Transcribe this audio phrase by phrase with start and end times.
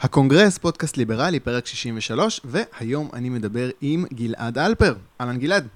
[0.00, 4.94] הקונגרס, פודקאסט ליברלי, פרק 63, והיום אני מדבר עם גלעד אלפר.
[5.20, 5.68] אהלן גלעד.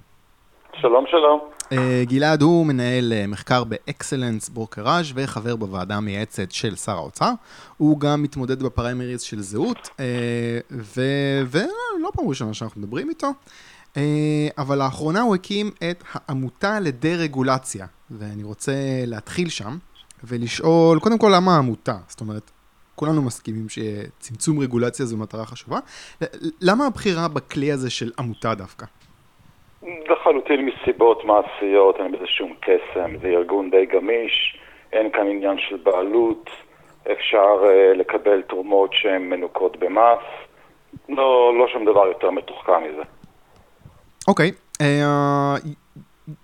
[0.81, 1.41] שלום שלום.
[1.73, 7.31] Uh, גלעד הוא מנהל uh, מחקר באקסלנס ברוקראז' וחבר בוועדה המייעצת של שר האוצר.
[7.77, 9.93] הוא גם מתמודד בפריימריז של זהות, uh,
[10.71, 13.31] ולא פעם ראשונה שאנחנו מדברים איתו.
[13.95, 13.99] Uh,
[14.59, 18.73] אבל לאחרונה הוא הקים את העמותה לדה-רגולציה, ואני רוצה
[19.07, 19.79] להתחיל שם
[20.25, 21.97] ולשאול, קודם כל, למה העמותה?
[22.09, 22.51] זאת אומרת,
[22.95, 25.79] כולנו מסכימים שצמצום רגולציה זו מטרה חשובה.
[26.61, 28.87] למה הבחירה בכלי הזה של עמותה דווקא?
[29.83, 34.59] לחלוטין מסיבות מעשיות, אין בזה שום קסם, זה ארגון די גמיש,
[34.93, 36.51] אין כאן עניין של בעלות,
[37.13, 40.23] אפשר uh, לקבל תרומות שהן מנוקות במס,
[41.09, 43.03] לא, לא שום דבר יותר מתוחכם מזה.
[44.29, 44.83] אוקיי, okay.
[44.83, 45.55] אה,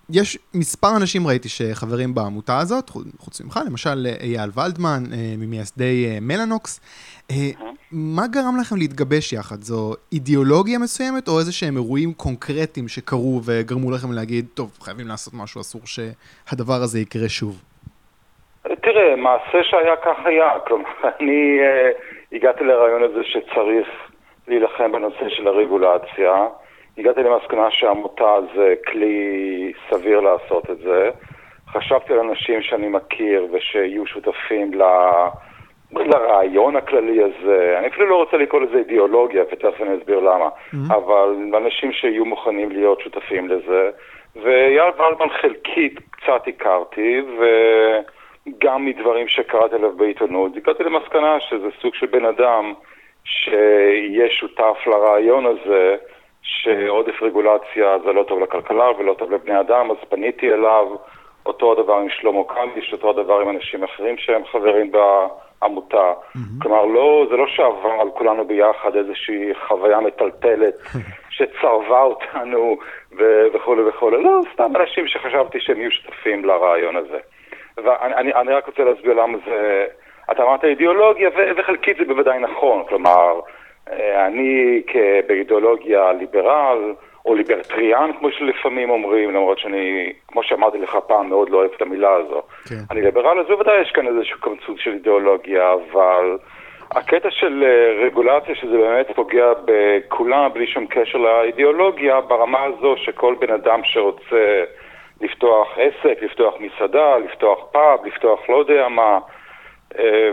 [0.09, 2.89] יש מספר אנשים ראיתי שחברים בעמותה הזאת,
[3.19, 6.73] חוץ ממך, למשל אייל ולדמן, אה, ממייסדי אה, מלאנוקס.
[7.31, 7.35] אה,
[7.91, 9.59] מה גרם לכם להתגבש יחד?
[9.61, 15.33] זו אידיאולוגיה מסוימת או איזה שהם אירועים קונקרטיים שקרו וגרמו לכם להגיד, טוב, חייבים לעשות
[15.33, 17.61] משהו, אסור שהדבר הזה יקרה שוב?
[18.61, 20.49] תראה, מעשה שהיה כך היה.
[20.67, 21.59] כלומר, אני
[22.31, 23.87] הגעתי לרעיון הזה שצריך
[24.47, 26.33] להילחם בנושא של הרגולציה.
[26.99, 31.09] הגעתי למסקנה שעמותה זה כלי סביר לעשות את זה.
[31.67, 34.83] חשבתי על אנשים שאני מכיר ושיהיו שותפים ל...
[35.91, 40.93] לרעיון הכללי הזה, אני אפילו לא רוצה לקרוא לזה אידיאולוגיה, ותכף אני אסביר למה, mm-hmm.
[40.95, 43.89] אבל אנשים שיהיו מוכנים להיות שותפים לזה,
[44.35, 47.21] ואייל ולדמן חלקית קצת הכרתי,
[48.47, 52.73] וגם מדברים שקראתי עליו בעיתונות, הגעתי למסקנה שזה סוג של בן אדם
[53.23, 55.95] שיהיה שותף לרעיון הזה,
[56.41, 60.87] שעודף רגולציה זה לא טוב לכלכלה ולא טוב לבני אדם, אז פניתי אליו,
[61.45, 66.13] אותו הדבר עם שלמה קליש, אותו הדבר עם אנשים אחרים שהם חברים בעמותה.
[66.13, 66.61] Mm-hmm.
[66.61, 70.73] כלומר, לא, זה לא שעבר על כולנו ביחד איזושהי חוויה מטלטלת
[71.35, 72.77] שצרבה אותנו
[73.53, 77.17] וכולי וכולי, לא, סתם אנשים שחשבתי שהם יהיו שותפים לרעיון הזה.
[77.77, 79.85] ואני אני, אני רק רוצה להסביר למה זה,
[80.31, 83.39] אתה אמרת אידיאולוגיה, וחלקית זה בוודאי נכון, כלומר,
[84.27, 84.81] אני
[85.27, 86.93] באידיאולוגיה ליברל,
[87.25, 91.81] או ליברטריאן, כמו שלפעמים אומרים, למרות שאני, כמו שאמרתי לך פעם, מאוד לא אוהב את
[91.81, 92.41] המילה הזו.
[92.69, 92.75] כן.
[92.91, 96.37] אני ליברל, אז בוודאי יש כאן איזשהו קמצוץ של אידיאולוגיה, אבל
[96.91, 103.35] הקטע של אה, רגולציה, שזה באמת פוגע בכולם, בלי שום קשר לאידיאולוגיה, ברמה הזו שכל
[103.39, 104.63] בן אדם שרוצה
[105.21, 109.19] לפתוח עסק, לפתוח מסעדה, לפתוח פאב, לפתוח לא יודע מה, אה,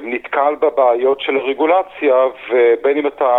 [0.02, 2.16] נתקל בבעיות של הרגולציה,
[2.50, 3.32] ובין אם אתה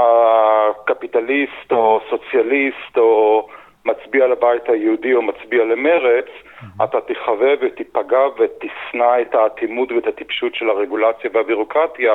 [0.85, 3.47] קפיטליסט או סוציאליסט או
[3.85, 6.83] מצביע לבית היהודי או מצביע למרץ, mm-hmm.
[6.83, 12.13] אתה תחווה ותיפגע ותשנא את האטימות ואת הטיפשות של הרגולציה והבירוקרטיה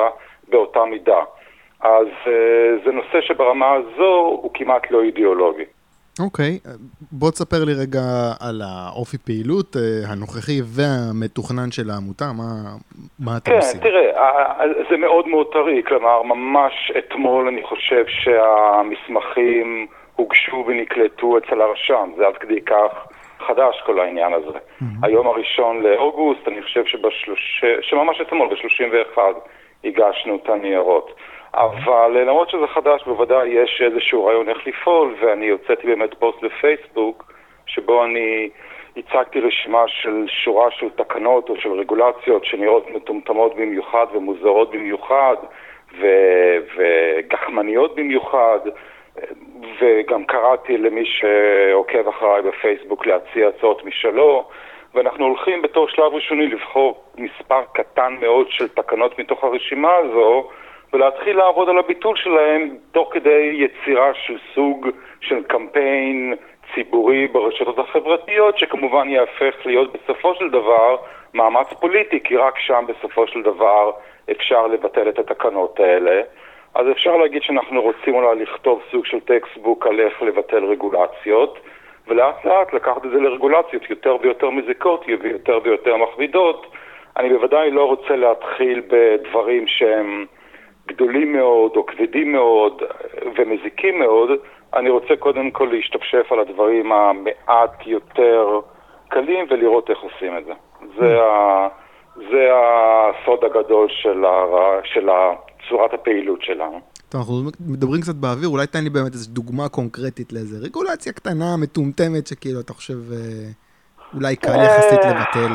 [0.49, 1.21] באותה מידה.
[1.81, 5.65] אז אה, זה נושא שברמה הזו הוא כמעט לא אידיאולוגי.
[6.19, 6.69] אוקיי, okay.
[7.11, 8.01] בוא תספר לי רגע
[8.39, 9.79] על האופי פעילות uh,
[10.11, 12.49] הנוכחי והמתוכנן של העמותה, מה,
[13.19, 13.81] מה אתם כן, עושים?
[13.81, 21.61] כן, תראה, זה מאוד מאוד טרי, כלומר, ממש אתמול אני חושב שהמסמכים הוגשו ונקלטו אצל
[21.61, 22.91] הרשם, זה עד כדי כך
[23.47, 24.57] חדש כל העניין הזה.
[24.57, 24.85] Mm-hmm.
[25.03, 27.63] היום הראשון לאוגוסט, אני חושב שבשלוש...
[27.81, 29.19] שממש אתמול, ב-31,
[29.83, 31.11] הגשנו את הניירות.
[31.55, 36.41] אבל אה, למרות שזה חדש, בוודאי יש איזשהו רעיון איך לפעול, ואני הוצאתי באמת פוסט
[36.41, 37.33] בפייסבוק,
[37.65, 38.49] שבו אני
[38.97, 45.35] הצגתי רשימה של שורה של תקנות או של רגולציות שנראות מטומטמות במיוחד ומוזרות במיוחד,
[45.99, 48.59] ו- וגחמניות במיוחד,
[49.79, 54.47] וגם קראתי למי שעוקב אחריי בפייסבוק להציע הצעות משלו.
[54.93, 60.49] ואנחנו הולכים בתור שלב ראשוני לבחור מספר קטן מאוד של תקנות מתוך הרשימה הזו,
[60.93, 64.89] ולהתחיל לעבוד על הביטול שלהם תוך כדי יצירה של סוג
[65.21, 66.33] של קמפיין
[66.75, 70.95] ציבורי ברשתות החברתיות, שכמובן יהפך להיות בסופו של דבר
[71.33, 73.91] מאמץ פוליטי, כי רק שם בסופו של דבר
[74.31, 76.21] אפשר לבטל את התקנות האלה.
[76.75, 81.59] אז אפשר להגיד שאנחנו רוצים אולי לכתוב סוג של textbook על איך לבטל רגולציות,
[82.07, 86.67] ולאט לאט לקחת את זה לרגולציות יותר ויותר מזיקות ויותר ויותר מכבידות.
[87.17, 90.25] אני בוודאי לא רוצה להתחיל בדברים שהם...
[90.87, 92.81] גדולים מאוד או כבדים מאוד
[93.37, 94.29] ומזיקים מאוד,
[94.73, 98.59] אני רוצה קודם כל להשתפשף על הדברים המעט יותר
[99.07, 100.53] קלים ולראות איך עושים את זה.
[100.99, 101.67] זה, ה,
[102.15, 104.45] זה הסוד הגדול של, ה,
[104.83, 105.09] של
[105.69, 106.79] צורת הפעילות שלנו.
[107.09, 107.33] טוב, אנחנו
[107.69, 112.59] מדברים קצת באוויר, אולי תן לי באמת איזו דוגמה קונקרטית לאיזה רגולציה קטנה, מטומטמת, שכאילו
[112.59, 113.49] אתה חושב אה,
[114.15, 115.53] אולי קל יחסית לבטל.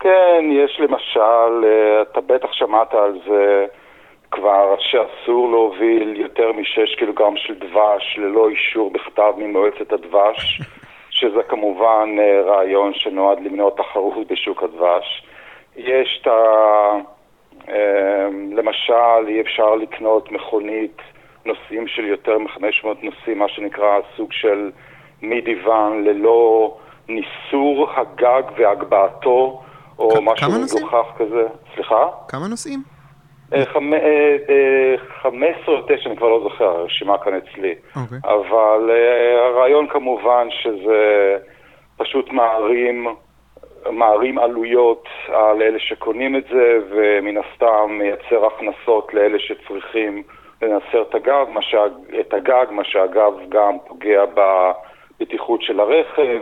[0.00, 3.66] כן, יש למשל, אה, אתה בטח שמעת על זה,
[4.30, 10.60] כבר שאסור להוביל יותר משש קילוגרם של דבש ללא אישור בכתב ממועצת הדבש,
[11.10, 15.26] שזה כמובן אה, רעיון שנועד למנוע תחרות בשוק הדבש.
[15.76, 16.32] יש את ה...
[17.68, 21.02] אה, למשל, אי אפשר לקנות מכונית
[21.44, 24.70] נוסעים של יותר מ-500 נוסעים, מה שנקרא סוג של
[25.22, 26.76] מידיוון, ללו
[27.08, 29.62] ניסור הגג והגבהתו,
[29.98, 31.46] או משהו מגוחך כזה.
[31.74, 32.06] סליחה?
[32.28, 32.95] כמה נוסעים?
[33.50, 37.74] 15 אה, אה, או 9, אני כבר לא זוכר, הרשימה כאן אצלי.
[37.74, 37.98] Okay.
[38.00, 38.18] אוקיי.
[38.24, 38.90] אבל
[39.38, 41.36] הרעיון כמובן שזה
[41.96, 43.06] פשוט מערים,
[43.90, 50.22] מערים עלויות על אלה שקונים את זה, ומן הסתם מייצר הכנסות לאלה שצריכים
[50.62, 51.84] לנסר את הגב, שה...
[52.20, 56.40] את הגג, מה שאגב גם פוגע בבטיחות של הרכב.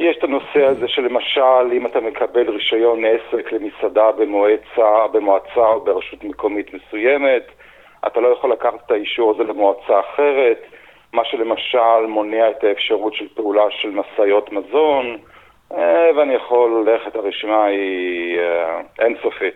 [0.00, 6.24] יש את הנושא הזה שלמשל, אם אתה מקבל רישיון עסק למסעדה במועצה, במועצה או ברשות
[6.24, 7.42] מקומית מסוימת,
[8.06, 10.58] אתה לא יכול לקחת את האישור הזה למועצה אחרת,
[11.12, 15.18] מה שלמשל מונע את האפשרות של פעולה של משאיות מזון,
[15.72, 19.54] אה, ואני יכול ללכת, הרשימה היא אה, אינסופית.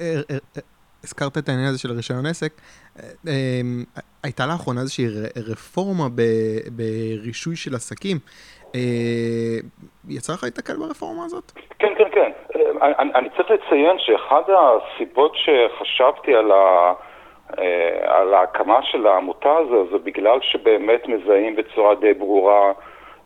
[0.00, 0.36] אה,
[1.04, 2.52] הזכרת את העניין הזה של רישיון עסק.
[4.22, 5.06] הייתה לאחרונה איזושהי
[5.36, 6.04] רפורמה
[6.72, 8.18] ברישוי של עסקים.
[8.74, 9.58] אה,
[10.08, 11.52] יצא לך להתקל ברפורמה הזאת?
[11.78, 12.30] כן, כן, כן.
[12.56, 16.92] אה, אני, אני צריך לציין שאחד הסיבות שחשבתי על, ה,
[17.58, 22.72] אה, על ההקמה של העמותה הזו, זה בגלל שבאמת מזהים בצורה די ברורה,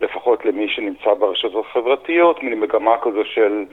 [0.01, 3.65] לפחות למי שנמצא ברשתות החברתיות, מין מגמה כזו של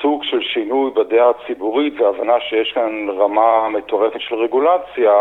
[0.00, 5.12] סוג של שינוי בדעה הציבורית והבנה שיש כאן רמה מטורפת של רגולציה,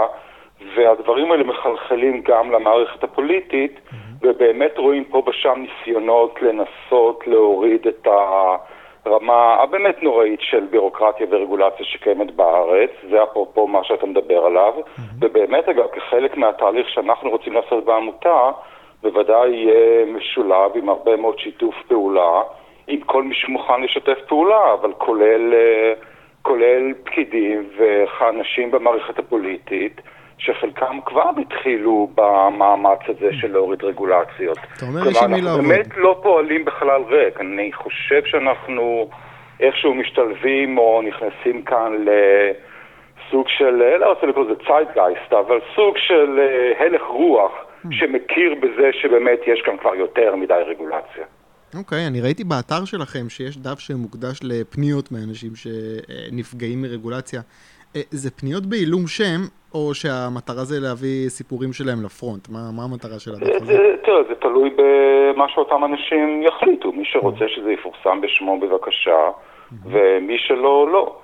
[0.75, 4.06] והדברים האלה מחלחלים גם למערכת הפוליטית, mm-hmm.
[4.21, 8.07] ובאמת רואים פה ושם ניסיונות לנסות להוריד את
[9.05, 15.01] הרמה הבאמת נוראית של בירוקרטיה ורגולציה שקיימת בארץ, זה אפרופו מה שאתה מדבר עליו, mm-hmm.
[15.21, 18.51] ובאמת אגב כחלק מהתהליך שאנחנו רוצים לעשות בעמותה,
[19.01, 22.41] בוודאי יהיה משולב עם הרבה מאוד שיתוף פעולה.
[22.87, 25.93] עם כל מי שמוכן לשתף פעולה, אבל כולל, אה,
[26.41, 30.01] כולל פקידים ואנשים במערכת הפוליטית.
[30.37, 34.57] שחלקם כבר התחילו במאמץ הזה של להוריד רגולציות.
[34.77, 35.59] אתה אומר לי שמי לעבוד.
[35.59, 37.41] אנחנו באמת לא פועלים בחלל ריק.
[37.41, 39.09] אני חושב שאנחנו
[39.59, 46.39] איכשהו משתלבים או נכנסים כאן לסוג של, לא רוצה לקרוא לזה ציידגייסט, אבל סוג של
[46.39, 47.87] אה, הלך רוח hmm.
[47.91, 51.25] שמכיר בזה שבאמת יש כאן כבר יותר מדי רגולציה.
[51.75, 57.41] אוקיי, okay, אני ראיתי באתר שלכם שיש דף שמוקדש לפניות מאנשים שנפגעים מרגולציה.
[57.95, 59.41] אה, זה פניות בעילום שם,
[59.77, 62.49] או שהמטרה זה להביא סיפורים שלהם לפרונט?
[62.49, 63.95] מה, מה המטרה של הדף הזה?
[64.03, 66.91] תראה, זה תלוי במה שאותם אנשים יחליטו.
[66.91, 67.49] מי שרוצה mm.
[67.55, 69.75] שזה יפורסם בשמו בבקשה, mm-hmm.
[69.85, 71.15] ומי שלא, לא.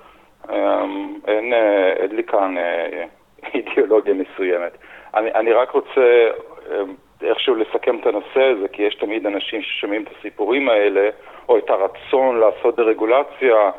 [0.50, 3.06] אמ, אין, אה, אין לי כאן אה,
[3.54, 4.78] אידיאולוגיה מסוימת.
[5.16, 6.30] אני, אני רק רוצה
[6.72, 11.10] אמ, איכשהו לסכם את הנושא הזה, כי יש תמיד אנשים ששומעים את הסיפורים האלה,
[11.50, 13.72] או את הרצון לעשות דה-רגולציה,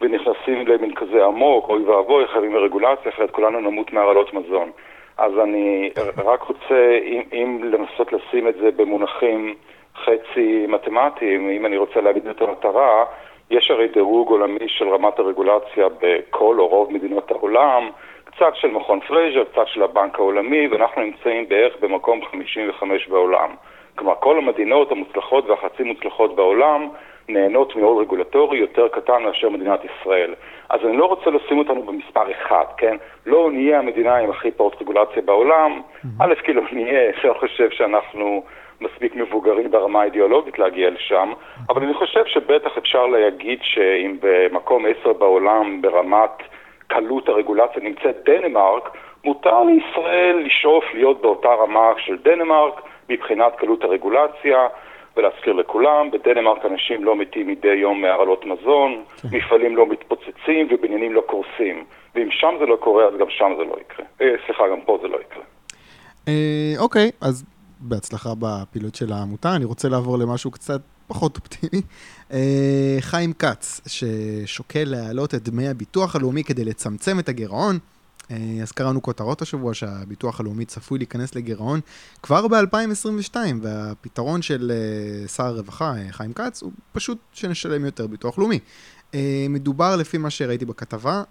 [0.00, 4.70] ונכנסים למין כזה עמוק, אוי ואבוי, חייבים רגולציה, אחרת כולנו נמות מהרעלות מזון.
[5.18, 5.90] אז אני
[6.24, 9.54] רק רוצה, אם, אם לנסות לשים את זה במונחים
[10.04, 13.04] חצי מתמטיים, אם אני רוצה להגיד את המטרה,
[13.50, 17.90] יש הרי דירוג עולמי של רמת הרגולציה בכל או רוב מדינות העולם,
[18.24, 23.50] קצת של מכון פרייזר, קצת של הבנק העולמי, ואנחנו נמצאים בערך במקום 55 בעולם.
[23.94, 26.88] כלומר, כל המדינות המוצלחות והחצי מוצלחות בעולם
[27.28, 30.34] נהנות מעול רגולטורי יותר קטן מאשר מדינת ישראל.
[30.68, 32.96] אז אני לא רוצה לשים אותנו במספר אחד, כן?
[33.26, 35.80] לא נהיה המדינה עם הכי פחות רגולציה בעולם.
[36.20, 38.42] א', כי לא נהיה, שאני חושב שאנחנו
[38.80, 41.32] מספיק מבוגרים ברמה האידיאולוגית להגיע לשם.
[41.68, 46.42] אבל אני חושב שבטח אפשר להגיד שאם במקום עשר בעולם ברמת
[46.86, 48.90] קלות הרגולציה נמצאת דנמרק,
[49.24, 54.68] מותר לישראל לשאוף להיות באותה רמה של דנמרק מבחינת קלות הרגולציה.
[55.16, 59.28] ולהזכיר לכולם, בדנמרק אנשים לא מתים מדי יום מהרעלות מזון, כן.
[59.32, 61.84] מפעלים לא מתפוצצים ובניינים לא קורסים.
[62.14, 64.06] ואם שם זה לא קורה, אז גם שם זה לא יקרה.
[64.20, 65.42] אה, סליחה, גם פה זה לא יקרה.
[66.28, 67.44] אה, אוקיי, אז
[67.80, 69.56] בהצלחה בפעילות של העמותה.
[69.56, 71.82] אני רוצה לעבור למשהו קצת פחות אופטימי.
[72.32, 77.78] אה, חיים כץ, ששוקל להעלות את דמי הביטוח הלאומי כדי לצמצם את הגירעון.
[78.30, 81.80] אה, אז קראנו כותרות השבוע שהביטוח הלאומי צפוי להיכנס לגירעון
[82.22, 88.38] כבר ב-2022, והפתרון של אה, שר הרווחה, אה, חיים כץ, הוא פשוט שנשלם יותר ביטוח
[88.38, 88.58] לאומי.
[89.48, 91.22] מדובר, לפי מה שראיתי בכתבה,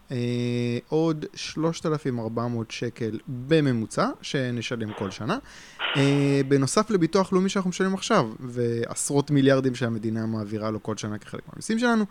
[0.89, 5.37] עוד 3,400 שקל בממוצע, שנשלם כל שנה.
[6.47, 11.79] בנוסף לביטוח לאומי שאנחנו משלמים עכשיו, ועשרות מיליארדים שהמדינה מעבירה לו כל שנה כחלק מהמיסים
[11.79, 12.05] שלנו.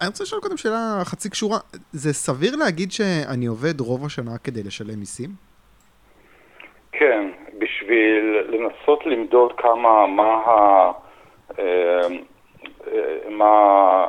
[0.00, 1.58] אני רוצה לשאול קודם שאלה חצי קשורה.
[1.92, 5.30] זה סביר להגיד שאני עובד רוב השנה כדי לשלם מיסים?
[6.92, 10.92] כן, בשביל לנסות למדוד כמה, מה ה...
[11.58, 12.08] אה,
[13.30, 14.06] מה,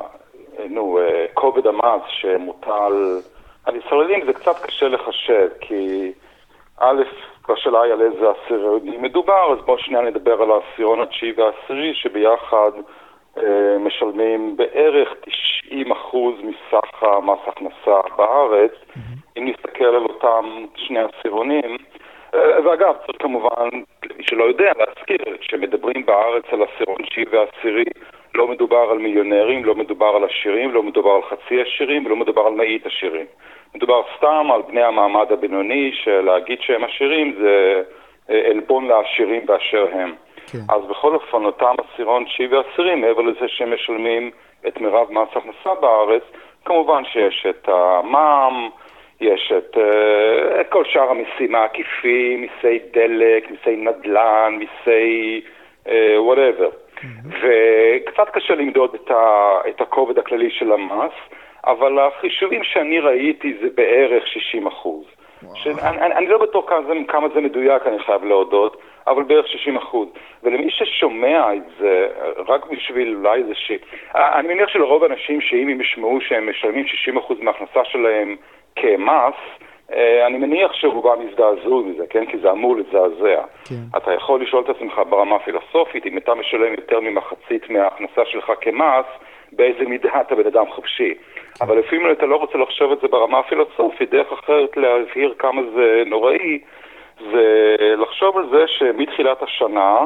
[0.70, 3.20] נו, אה, כובד המס שמוטל
[3.66, 6.12] על ישראלים זה קצת קשה לחשב, כי
[6.78, 7.04] א',
[7.50, 12.72] בשאלה היא על איזה עשירונים מדובר, אז בואו שנייה נדבר על העשירון התשיעי והעשירי, שביחד
[13.80, 15.14] משלמים בערך
[15.72, 18.72] 90% מסך המס הכנסה בארץ.
[18.72, 19.26] Mm-hmm.
[19.38, 21.78] אם נסתכל על אותם שני עשירונים,
[22.36, 23.70] אה, ואגב, צריך כמובן,
[24.12, 27.84] למי שלא יודע, להזכיר, כשמדברים בארץ על עשירון תשיעי ועשירי,
[28.36, 32.42] לא מדובר על מיליונרים, לא מדובר על עשירים, לא מדובר על חצי עשירים ולא מדובר
[32.42, 33.26] על מאית עשירים.
[33.76, 37.84] מדובר סתם על בני המעמד הבינוני, שלהגיד שהם עשירים זה
[38.30, 40.14] אה, עלבון לעשירים באשר הם.
[40.52, 40.58] כן.
[40.70, 44.32] אז בכל אופן, אותם עשירון תשיעי ועשירים, מעבר לזה שהם משלמים
[44.68, 46.24] את מירב מס הכנסה בארץ,
[46.66, 48.70] כמובן שיש את המע"מ,
[49.22, 55.42] יש את, uh, את כל שאר המיסים העקיפים, מיסי דלק, מיסי נדל"ן, מיסי
[56.18, 56.70] whatever.
[56.70, 57.36] Uh, mm-hmm.
[57.42, 61.14] וקצת קשה למדוד את, ה, את הכובד הכללי של המס,
[61.66, 65.06] אבל החישובים שאני ראיתי זה בערך 60 אחוז.
[65.54, 69.78] שאני, אני לא בטוח כמה זה, כמה זה מדויק, אני חייב להודות, אבל בערך 60
[69.78, 70.08] אחוז.
[70.44, 72.08] ולמי ששומע את זה,
[72.48, 73.72] רק בשביל אולי איזה ש...
[74.16, 78.36] אני מניח שלרוב האנשים שאם הם ישמעו שהם משלמים 60 אחוז מההכנסה שלהם
[78.76, 79.36] כמס,
[79.94, 82.26] אה, אני מניח שרובם יזדעזעו מזה, כן?
[82.26, 83.42] כי זה אמור לזעזע.
[83.70, 83.98] כן.
[83.98, 89.06] אתה יכול לשאול את עצמך ברמה הפילוסופית, אם אתה משלם יותר ממחצית מההכנסה שלך כמס,
[89.52, 91.14] באיזה מידה אתה בן אדם חופשי.
[91.16, 91.66] כן.
[91.66, 96.04] אבל לפעמים אתה לא רוצה לחשוב את זה ברמה הפילוסופית, דרך אחרת להבהיר כמה זה
[96.06, 96.60] נוראי,
[97.20, 99.98] זה לחשוב על זה שמתחילת השנה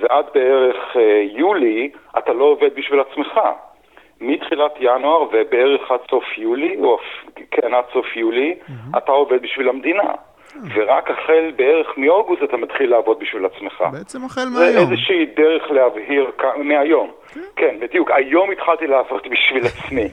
[0.00, 3.40] ועד בערך אה, יולי, אתה לא עובד בשביל עצמך.
[4.20, 6.98] מתחילת ינואר ובערך עד סוף יולי, או
[7.50, 8.98] כן, עד סוף יולי, mm-hmm.
[8.98, 10.12] אתה עובד בשביל המדינה.
[10.74, 13.84] ורק החל בערך מאוגוסט אתה מתחיל לעבוד בשביל עצמך.
[13.92, 14.72] בעצם החל מהיום.
[14.72, 17.10] זה איזושהי דרך להבהיר, מהיום.
[17.34, 18.10] כן, כן בדיוק.
[18.10, 20.08] היום התחלתי לעבוד בשביל עצמי.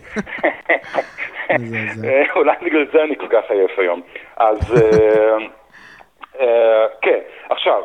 [2.35, 4.01] אולי בגלל זה אני כל כך עייף היום.
[4.37, 5.37] אז אה,
[7.01, 7.19] כן,
[7.49, 7.83] עכשיו,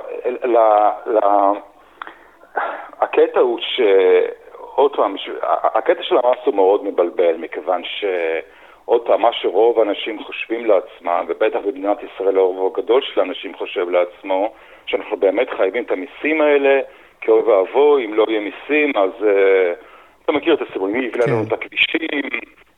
[3.00, 3.80] הקטע הוא ש...
[4.74, 5.14] עוד פעם,
[5.74, 11.58] הקטע של המס הוא מאוד מבלבל, מכיוון שעוד פעם, מה שרוב האנשים חושבים לעצמם, ובטח
[11.58, 14.52] במדינת ישראל הרוב הגדול של האנשים חושב לעצמו,
[14.86, 16.80] שאנחנו באמת חייבים את המיסים האלה,
[17.20, 19.84] כי אוי ואבוי, אם לא יהיה מיסים, אז uh,
[20.24, 21.48] אתה מכיר את הסיפורים, מי יבנה לנו כן.
[21.48, 22.22] את הכבישים,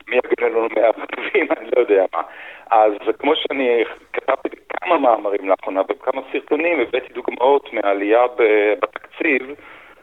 [0.08, 2.22] מי יגן לנו מהרכבים, אני לא יודע מה.
[2.70, 9.54] אז כמו שאני כתבתי בכמה מאמרים לאחרונה, בכמה סרטונים, הבאתי דוגמאות מהעלייה בתקציב,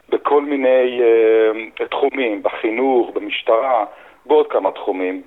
[0.08, 3.84] בכל מיני uh, תחומים, בחינוך, במשטרה,
[4.26, 5.22] בעוד כמה תחומים.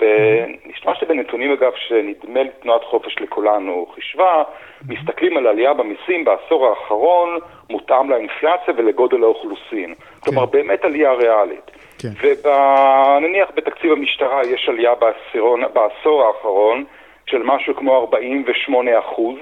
[0.73, 4.43] השתמשתי בנתונים, אגב, שנדמה לי תנועת חופש לכולנו חישבה,
[4.87, 7.39] מסתכלים על עלייה במיסים בעשור האחרון,
[7.69, 9.93] מותאם לאינפלציה ולגודל האוכלוסין.
[9.93, 10.19] כן.
[10.19, 11.71] כלומר, באמת עלייה ריאלית.
[11.99, 12.09] כן.
[12.43, 16.83] ונניח בתקציב המשטרה יש עלייה בעשירון, בעשור האחרון
[17.27, 19.39] של משהו כמו 48 אחוז,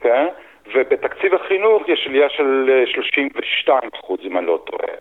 [0.00, 0.26] כן?
[0.74, 4.94] ובתקציב החינוך יש עלייה של 32 אה, אחוז, אם אני לא טועה.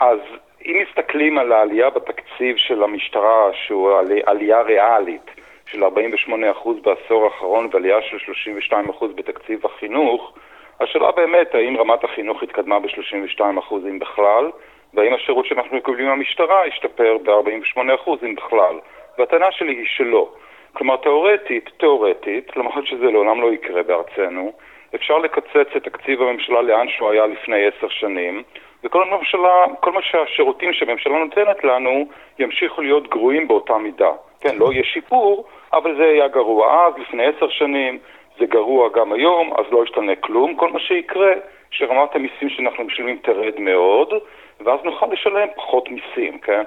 [0.00, 0.18] אז
[0.66, 3.92] אם מסתכלים על העלייה בתקציב של המשטרה, שהוא
[4.26, 5.30] עלייה ריאלית
[5.66, 10.32] של 48 אחוז בעשור האחרון ועלייה של 32 אחוז בתקציב החינוך,
[10.80, 14.50] השאלה באמת, האם רמת החינוך התקדמה ב-32 אחוזים בכלל,
[14.94, 18.78] והאם השירות שאנחנו מקבלים מהמשטרה השתפר ב-48 אחוזים בכלל.
[19.18, 20.32] והטענה שלי היא שלא.
[20.76, 24.52] כלומר, תאורטית, תאורטית, למרות שזה לעולם לא יקרה בארצנו,
[24.94, 28.42] אפשר לקצץ את תקציב הממשלה לאן שהוא היה לפני עשר שנים,
[28.84, 34.10] וכל הממשלה, כל מה שהשירותים שהממשלה נותנת לנו ימשיכו להיות גרועים באותה מידה.
[34.40, 37.98] כן, לא יהיה שיפור, אבל זה היה גרוע אז, לפני עשר שנים,
[38.38, 40.56] זה גרוע גם היום, אז לא ישתנה כלום.
[40.56, 41.32] כל מה שיקרה,
[41.70, 44.12] שרמת המיסים שאנחנו משלמים תרד מאוד,
[44.60, 46.62] ואז נוכל לשלם פחות מיסים, כן?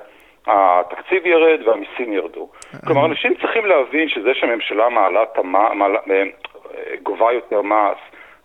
[0.47, 2.49] התקציב ירד והמיסים ירדו.
[2.87, 5.55] כלומר, אנשים צריכים להבין שזה שהממשלה מעלה את המ...
[5.55, 7.97] אה, גובה יותר מס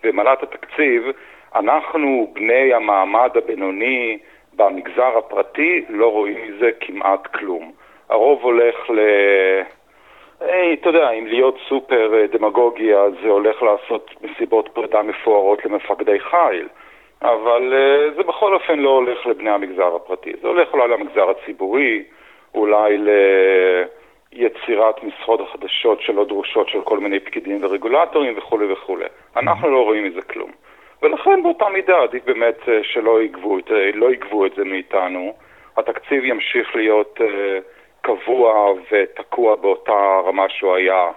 [0.05, 1.05] ומעלה את התקציב,
[1.55, 4.19] אנחנו, בני המעמד הבינוני
[4.57, 7.73] במגזר הפרטי, לא רואים מזה כמעט כלום.
[8.09, 8.99] הרוב הולך ל...
[10.41, 15.65] היי, אתה יודע, אם להיות סופר אה, דמגוגי, אז זה הולך לעשות מסיבות פרידה מפוארות
[15.65, 16.69] למפקדי חיל.
[17.25, 20.33] אבל uh, זה בכל אופן לא הולך לבני המגזר הפרטי.
[20.43, 22.03] זה הולך אולי למגזר הציבורי,
[22.55, 22.99] אולי
[24.33, 29.05] ליצירת משרות החדשות שלא דרושות של כל מיני פקידים ורגולטורים וכולי וכולי.
[29.37, 30.51] אנחנו לא רואים מזה כלום.
[31.03, 35.35] ולכן באותה מידה עדיף באמת uh, שלא יגבו את, uh, לא יגבו את זה מאיתנו.
[35.77, 37.21] התקציב ימשיך להיות
[38.01, 41.11] קבוע ותקוע באותה רמה שהוא היה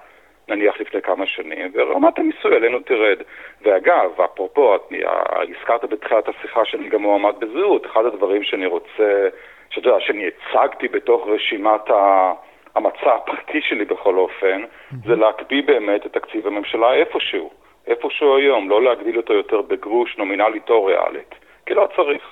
[0.47, 3.17] נניח לפני כמה שנים, ורמת המיסוי עלינו תרד.
[3.61, 9.29] ואגב, אפרופו, הזכרת בתחילת השיחה שאני גם מועמד בזהות, אחד הדברים שאני רוצה,
[9.69, 12.31] שאתה יודע, שאני הצגתי בתוך רשימת ה...
[12.77, 14.61] המצע הפרטי שלי בכל אופן,
[15.07, 17.49] זה להקפיא באמת את תקציב הממשלה איפשהו,
[17.87, 21.35] איפשהו היום, לא להגדיל אותו יותר בגרוש נומינלית או ריאלית,
[21.65, 22.23] כי לא צריך.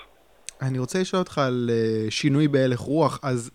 [0.62, 3.52] אני רוצה לשאול אותך על אה, שינוי בהלך רוח, אז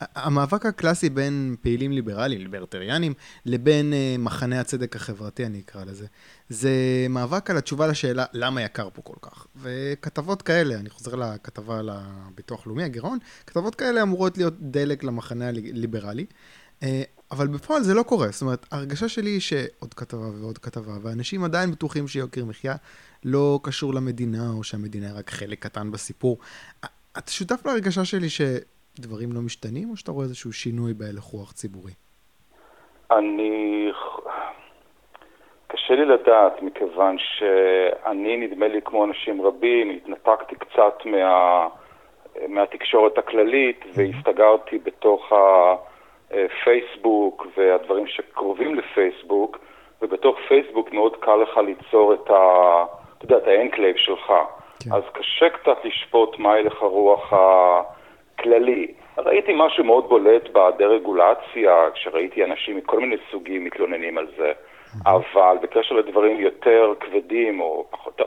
[0.00, 3.14] המאבק הקלאסי בין פעילים ליברליים, ליברטריאנים,
[3.46, 6.06] לבין uh, מחנה הצדק החברתי, אני אקרא לזה,
[6.48, 6.70] זה
[7.10, 9.46] מאבק על התשובה לשאלה למה יקר פה כל כך.
[9.56, 15.48] וכתבות כאלה, אני חוזר לכתבה על הביטוח לאומי, הגירעון, כתבות כאלה אמורות להיות דלק למחנה
[15.48, 16.26] הליברלי,
[16.80, 16.84] uh,
[17.30, 18.28] אבל בפועל זה לא קורה.
[18.30, 22.76] זאת אומרת, ההרגשה שלי היא שעוד כתבה ועוד כתבה, ואנשים עדיין בטוחים שיוקר מחיה
[23.24, 26.38] לא קשור למדינה, או שהמדינה היא רק חלק קטן בסיפור.
[27.18, 28.40] אתה שותף להרגשה שלי ש...
[29.00, 31.92] דברים לא משתנים, או שאתה רואה איזשהו שינוי בהלך רוח ציבורי?
[33.10, 33.90] אני...
[35.66, 41.68] קשה לי לדעת, מכיוון שאני, נדמה לי, כמו אנשים רבים, התנתקתי קצת מה...
[42.48, 45.32] מהתקשורת הכללית והסתגרתי בתוך
[46.30, 49.58] הפייסבוק והדברים שקרובים לפייסבוק,
[50.02, 52.84] ובתוך פייסבוק מאוד קל לך ליצור את ה...
[53.18, 54.32] אתה יודע, את ה enclave שלך.
[54.84, 54.92] כן.
[54.92, 57.80] אז קשה קצת לשפוט מה הלך הרוח ה...
[58.42, 58.86] כללי.
[59.18, 64.52] ראיתי משהו מאוד בולט בדה-רגולציה, כשראיתי אנשים מכל מיני סוגים מתלוננים על זה,
[65.06, 68.20] אבל בקשר לדברים יותר כבדים, או פחות,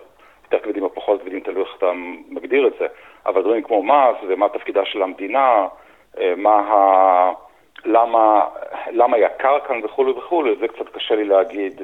[0.44, 1.92] יותר כבדים או פחות כבדים, תלוי איך אתה
[2.30, 2.88] מגדיר את זה,
[3.26, 5.68] אבל דברים כמו מס ומה תפקידה של המדינה,
[6.20, 7.32] אה, מה ה...
[7.86, 8.46] למה,
[8.92, 11.82] למה יקר כאן וכולי וכולי, זה קצת קשה לי להגיד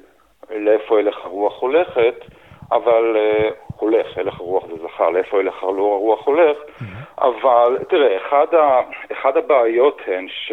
[0.50, 2.25] לאיפה הלך הרוח הולכת.
[2.72, 6.84] אבל uh, הולך, הלך הרוח זה זכר, לאיפה הלך הרוח הולך, mm-hmm.
[7.22, 8.82] אבל תראה, אחד, ה,
[9.12, 10.52] אחד הבעיות הן ש...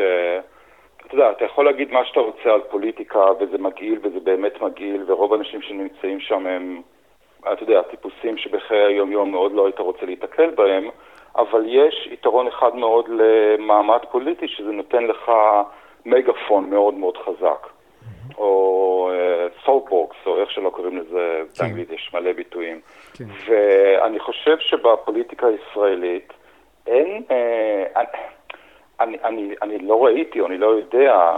[1.07, 5.05] אתה יודע, אתה יכול להגיד מה שאתה רוצה על פוליטיקה, וזה מגעיל, וזה באמת מגעיל,
[5.07, 6.83] ורוב האנשים שנמצאים שם הם,
[7.53, 10.89] אתה יודע, טיפוסים שבחיי היום-יום מאוד לא היית רוצה להיתקל בהם,
[11.37, 15.33] אבל יש יתרון אחד מאוד למעמד פוליטי, שזה נותן לך
[16.07, 17.67] מגפון מאוד מאוד חזק.
[18.39, 19.11] או
[19.65, 21.65] סופבוקס, אה, או איך שלא קוראים לזה, כן.
[21.65, 22.81] באנגלית יש מלא ביטויים.
[23.15, 23.25] כן.
[23.47, 26.33] ואני חושב שבפוליטיקה הישראלית
[26.87, 28.03] אין, אה,
[29.01, 31.33] אני, אני, אני לא ראיתי, אני לא יודע,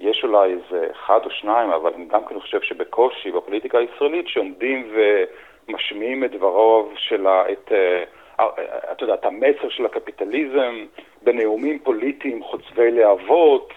[0.00, 4.92] יש אולי איזה אחד או שניים, אבל אני גם כן חושב שבקושי בפוליטיקה הישראלית שעומדים
[5.68, 7.52] ומשמיעים את דבריו של ה...
[7.52, 8.04] את, אה,
[8.92, 10.84] אתה יודע, את המסר של הקפיטליזם
[11.22, 13.72] בנאומים פוליטיים חוצבי להבות,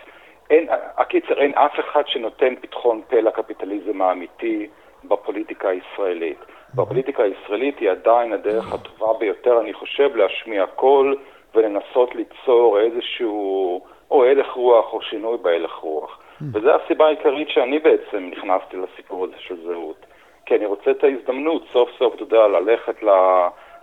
[0.50, 0.68] אין,
[0.98, 4.68] הקיצר, אין אף אחד שנותן פתחון פה לקפיטליזם האמיתי
[5.04, 6.38] בפוליטיקה הישראלית.
[6.76, 11.18] בפוליטיקה הישראלית היא עדיין הדרך הטובה ביותר, אני חושב, להשמיע קול
[11.56, 16.20] ולנסות ליצור איזשהו, או הלך רוח או שינוי בהלך רוח.
[16.54, 20.06] וזו הסיבה העיקרית שאני בעצם נכנסתי לסיפור הזה של זהות.
[20.46, 23.10] כי אני רוצה את ההזדמנות סוף סוף, אתה יודע, ללכת ל...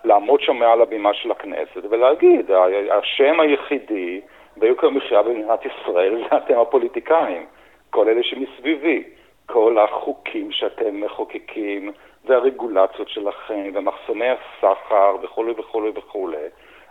[0.05, 2.51] לעמוד שם מעל הבימה של הכנסת ולהגיד,
[2.90, 4.20] השם היחידי
[4.57, 7.46] ביוקר המחיה במדינת ישראל זה אתם הפוליטיקאים,
[7.90, 9.05] כל אלה שמסביבי,
[9.46, 11.92] כל החוקים שאתם מחוקקים
[12.27, 16.47] והרגולציות שלכם ומחסומי הסחר וכולי וכולי וכולי.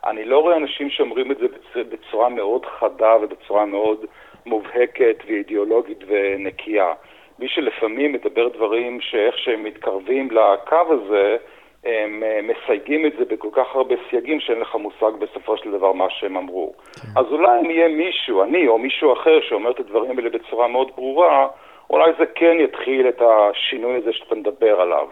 [0.06, 1.48] אני לא רואה אנשים שאומרים את זה
[1.84, 4.06] בצורה מאוד חדה ובצורה מאוד
[4.46, 6.94] מובהקת ואידיאולוגית ונקייה.
[7.40, 11.38] מי שלפעמים מדבר דברים שאיך שהם מתקרבים לקו הזה,
[11.86, 16.10] הם מסייגים את זה בכל כך הרבה סייגים שאין לך מושג בסופו של דבר מה
[16.10, 16.74] שהם אמרו.
[16.78, 17.20] כן.
[17.20, 20.92] אז אולי אם יהיה מישהו, אני או מישהו אחר, שאומר את הדברים האלה בצורה מאוד
[20.96, 21.48] ברורה,
[21.90, 25.08] אולי זה כן יתחיל את השינוי הזה שאתה מדבר עליו.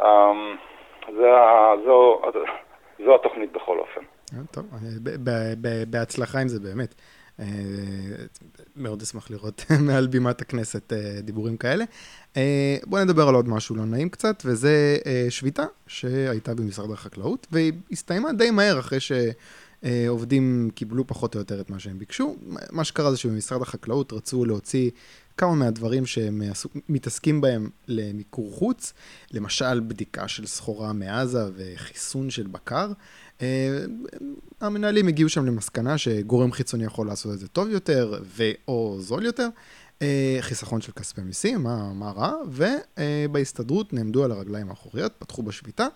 [0.00, 0.58] Um,
[1.06, 1.30] זה,
[1.84, 2.22] זו,
[3.04, 4.00] זו התוכנית בכל אופן.
[4.34, 4.64] אה, טוב,
[5.90, 6.94] בהצלחה עם זה באמת.
[7.40, 7.46] אה,
[8.76, 11.84] מאוד אשמח לראות מעל בימת הכנסת אה, דיבורים כאלה.
[12.86, 14.96] בואו נדבר על עוד משהו לא נעים קצת, וזה
[15.28, 21.70] שביתה שהייתה במשרד החקלאות, והיא הסתיימה די מהר אחרי שעובדים קיבלו פחות או יותר את
[21.70, 22.36] מה שהם ביקשו.
[22.70, 24.90] מה שקרה זה שבמשרד החקלאות רצו להוציא
[25.36, 26.42] כמה מהדברים שהם
[26.88, 28.92] מתעסקים בהם למיקור חוץ,
[29.30, 32.92] למשל בדיקה של סחורה מעזה וחיסון של בקר.
[33.42, 33.84] אה,
[34.60, 39.48] המנהלים הגיעו שם למסקנה שגורם חיצוני יכול לעשות את זה טוב יותר ו/או זול יותר.
[40.02, 45.86] אה, חיסכון של כספי מיסים, מה, מה רע, ובהסתדרות נעמדו על הרגליים האחוריות, פתחו בשביתה,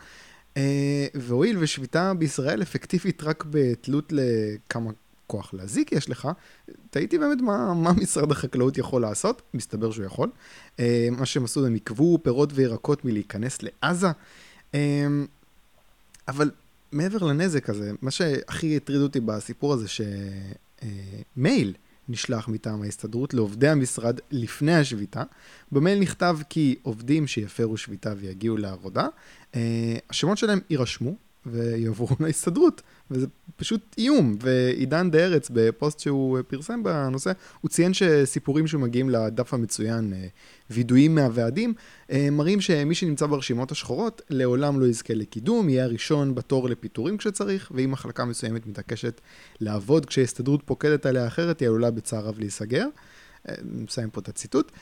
[0.56, 4.90] אה, והואיל ושביתה בישראל אפקטיבית רק בתלות לכמה
[5.26, 6.28] כוח להזיק יש לך,
[6.90, 10.30] תהיתי באמת מה, מה משרד החקלאות יכול לעשות, מסתבר שהוא יכול.
[11.12, 14.08] מה שהם עשו, הם עיכבו פירות וירקות מלהיכנס לעזה,
[16.28, 16.50] אבל
[16.92, 20.00] מעבר לנזק הזה, מה שהכי הטריד אותי בסיפור הזה, ש...
[21.36, 21.74] מייל
[22.08, 25.22] נשלח מטעם ההסתדרות לעובדי המשרד לפני השביתה.
[25.72, 29.06] במייל נכתב כי עובדים שיפרו שביתה ויגיעו לעבודה,
[30.10, 31.14] השמות שלהם יירשמו
[31.46, 33.26] ויעברו להסתדרות, וזה
[33.56, 34.36] פשוט איום.
[34.40, 40.12] ועידן דה ארץ, בפוסט שהוא פרסם בנושא, הוא ציין שסיפורים שמגיעים לדף המצוין,
[40.70, 41.74] וידועים מהוועדים,
[42.12, 47.90] מראים שמי שנמצא ברשימות השחורות, לעולם לא יזכה לקידום, יהיה הראשון בתור לפיטורים כשצריך, ואם
[47.90, 49.20] מחלקה מסוימת מתעקשת
[49.60, 52.86] לעבוד כשההסתדרות פוקדת עליה אחרת, היא עלולה בצער רב להיסגר.
[53.64, 54.72] מסיים פה את הציטוט,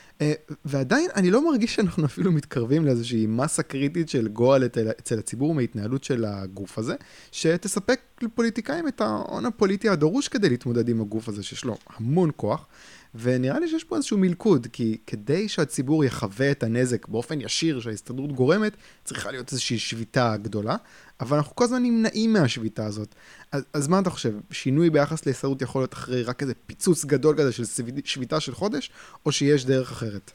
[0.64, 4.66] ועדיין אני לא מרגיש שאנחנו אפילו מתקרבים לאיזושהי מסה קריטית של גועל
[5.00, 6.94] אצל הציבור מההתנהלות של הגוף הזה,
[7.32, 12.66] שתספק לפוליטיקאים את ההון הפוליטי הדרוש כדי להתמודד עם הגוף הזה, שיש לו המון כוח,
[13.14, 18.32] ונראה לי שיש פה איזשהו מלכוד, כי כדי שהציבור יחווה את הנזק באופן ישיר שההסתדרות
[18.32, 18.72] גורמת,
[19.04, 20.76] צריכה להיות איזושהי שביתה גדולה,
[21.22, 23.08] אבל אנחנו כל הזמן נמנעים מהשביתה הזאת.
[23.52, 27.34] אז, אז מה אתה חושב, שינוי ביחס להסתדרות יכול להיות אחרי רק איזה פיצוץ גדול
[27.34, 27.64] כזה של
[28.04, 28.90] שביתה של חודש,
[29.26, 30.26] או שיש דרך אחרת?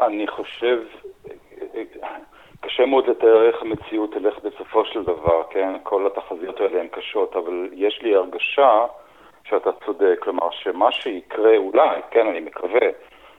[0.00, 0.78] אני חושב,
[2.60, 5.72] קשה מאוד לתאר איך המציאות תלך בסופו של דבר, כן?
[5.82, 8.86] כל התחזיות האלה הן קשות, אבל יש לי הרגשה
[9.44, 12.86] שאתה צודק, כלומר שמה שיקרה אולי, כן, אני מקווה,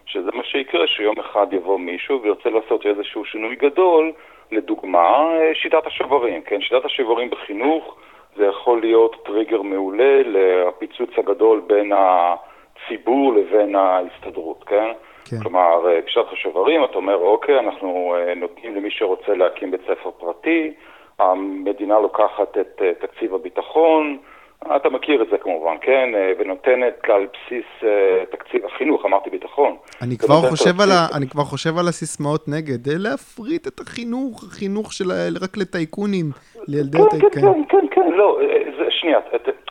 [0.05, 4.11] שזה מה שיקרה, שיום אחד יבוא מישהו וירצה לעשות איזשהו שינוי גדול,
[4.51, 6.61] לדוגמה, שיטת השוברים, כן?
[6.61, 7.95] שיטת השוברים בחינוך
[8.35, 14.91] זה יכול להיות טריגר מעולה לפיצוץ הגדול בין הציבור לבין ההסתדרות, כן?
[15.25, 15.37] כן.
[15.41, 20.73] כלומר, כשיטת השוברים, אתה אומר, אוקיי, אנחנו נותנים למי שרוצה להקים בית ספר פרטי,
[21.19, 24.17] המדינה לוקחת את תקציב הביטחון,
[24.75, 26.09] אתה מכיר את זה כמובן, כן?
[26.39, 27.89] ונותנת על בסיס
[28.31, 29.77] תקציב החינוך, אמרתי ביטחון.
[30.01, 34.93] אני כבר, חושב על ה, אני כבר חושב על הסיסמאות נגד, להפריט את החינוך, החינוך
[34.93, 36.25] של רק לטייקונים,
[36.67, 38.39] לילדי כן, כן, כן, כן, כן, לא,
[38.77, 39.19] זה, שנייה,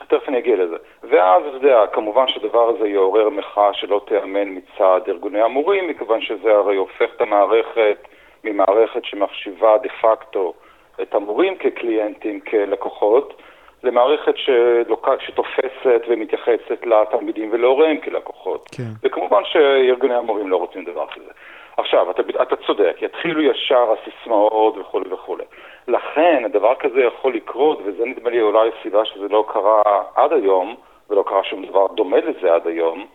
[0.09, 0.77] תכף אני אגיע לזה.
[1.11, 6.53] ואז, אתה יודע, כמובן שהדבר הזה יעורר מחאה שלא תיאמן מצד ארגוני המורים, מכיוון שזה
[6.53, 8.09] הרי הופך את המערכת
[8.45, 10.55] ממערכת שמחשיבה דה פקטו
[11.03, 13.43] את המורים כקליינטים, כלקוחות,
[13.83, 18.69] למערכת שלוקח, שתופסת ומתייחסת לתלמידים ולהוריהם כלקוחות.
[18.73, 18.91] כן.
[19.03, 21.31] וכמובן שארגוני המורים לא רוצים דבר כזה.
[21.77, 25.45] עכשיו, אתה, אתה צודק, יתחילו ישר הסיסמאות וכולי וכולי.
[25.89, 29.83] לכן, הדבר כזה יכול לקרות, וזה נדמה לי אולי סיבה שזה לא קרה
[30.15, 30.77] עד היום,
[31.11, 33.07] ולא קרה שום דבר דומה לזה עד היום,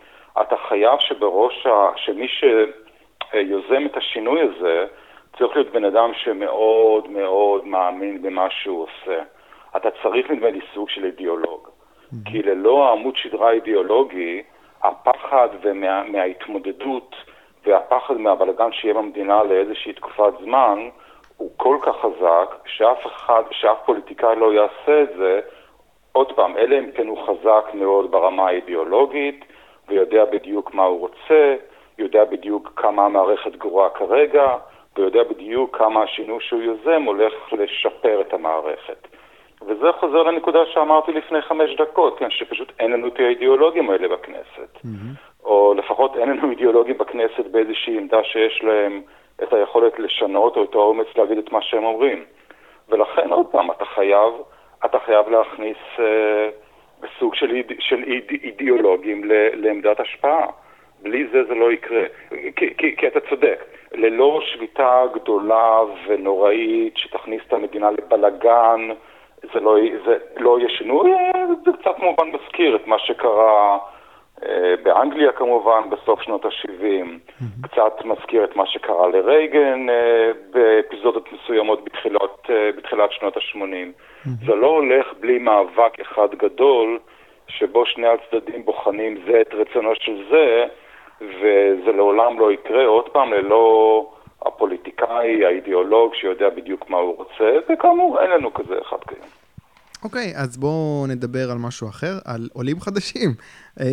[0.41, 1.89] אתה חייב שבראש, ה...
[1.95, 4.85] שמי שיוזם את השינוי הזה,
[5.37, 9.21] צריך להיות בן אדם שמאוד מאוד מאמין במה שהוא עושה.
[9.77, 11.67] אתה צריך נדמה לי סוג של אידיאולוג.
[11.67, 12.31] Mm-hmm.
[12.31, 14.43] כי ללא עמוד שדרה אידיאולוגי,
[14.83, 17.15] הפחד ומה, מההתמודדות
[17.65, 20.89] והפחד מהבלגן שיהיה במדינה לאיזושהי תקופת זמן,
[21.37, 25.39] הוא כל כך חזק, שאף אחד, שאף פוליטיקאי לא יעשה את זה,
[26.11, 29.45] עוד פעם, אלא אם כן הוא חזק מאוד ברמה האידיאולוגית,
[29.87, 31.55] ויודע בדיוק מה הוא רוצה,
[31.97, 34.55] יודע בדיוק כמה המערכת גרועה כרגע,
[34.95, 39.07] ויודע בדיוק כמה השינוי שהוא יוזם הולך לשפר את המערכת.
[39.67, 44.75] וזה חוזר לנקודה שאמרתי לפני חמש דקות, כן, שפשוט אין לנו את האידיאולוגים האלה בכנסת.
[44.75, 45.43] Mm-hmm.
[45.43, 49.01] או לפחות אין לנו אידיאולוגים בכנסת באיזושהי עמדה שיש להם
[49.43, 52.23] את היכולת לשנות או את האומץ להגיד את מה שהם אומרים.
[52.89, 54.33] ולכן, עוד פעם, אתה חייב,
[54.85, 56.49] אתה חייב להכניס אה,
[57.19, 60.45] סוג של, איד, של איד, אידיאולוגים ל, לעמדת השפעה.
[61.01, 62.03] בלי זה זה לא יקרה.
[62.55, 68.89] כי, כי, כי אתה צודק, ללא שביתה גדולה ונוראית שתכניס את המדינה לבלגן,
[69.53, 71.11] זה לא, זה לא יהיה שינוי,
[71.65, 73.77] זה קצת כמובן מזכיר את מה שקרה
[74.43, 77.67] אה, באנגליה כמובן בסוף שנות ה-70, mm-hmm.
[77.67, 83.57] קצת מזכיר את מה שקרה לרייגן אה, באפיזודות מסוימות בתחילות, אה, בתחילת שנות ה-80.
[83.57, 84.45] Mm-hmm.
[84.45, 86.99] זה לא הולך בלי מאבק אחד גדול,
[87.47, 90.65] שבו שני הצדדים בוחנים זה את רצונו של זה,
[91.21, 94.05] וזה לעולם לא יקרה, עוד פעם, ללא
[94.45, 99.27] הפוליטיקאי, האידיאולוג שיודע בדיוק מה הוא רוצה, וכאמור, אין לנו כזה אחד כיום.
[100.03, 103.33] אוקיי, okay, אז בואו נדבר על משהו אחר, על עולים חדשים.
[103.79, 103.85] אה,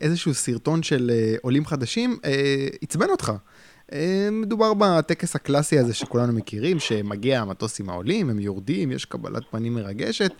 [0.00, 3.32] איזשהו סרטון של אה, עולים חדשים אה, עצבן אותך.
[3.92, 9.44] אה, מדובר בטקס הקלאסי הזה שכולנו מכירים, שמגיע המטוס עם העולים, הם יורדים, יש קבלת
[9.50, 10.32] פנים מרגשת.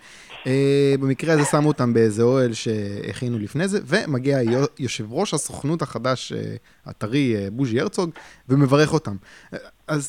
[0.47, 4.37] אה, במקרה הזה שמו אותם באיזה אוהל שהכינו לפני זה, ומגיע
[4.79, 6.37] יושב ראש הסוכנות החדש, אה,
[6.85, 8.09] הטרי, בוז'י הרצוג,
[8.49, 9.15] ומברך אותם.
[9.87, 10.03] אז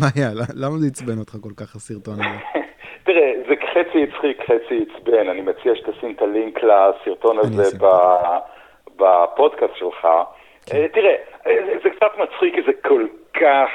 [0.00, 0.30] מה היה?
[0.54, 2.38] למה זה עצבן אותך כל כך, הסרטון הזה?
[3.06, 5.28] תראה, זה חצי הצחיק, חצי עצבן.
[5.28, 7.78] אני מציע שתשים את הלינק לסרטון הזה
[8.96, 10.06] בפודקאסט שלך.
[10.70, 10.86] כן.
[10.92, 11.14] תראה,
[11.82, 13.70] זה קצת מצחיק כי זה כל כך